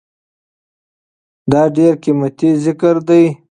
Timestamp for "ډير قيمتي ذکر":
1.75-2.95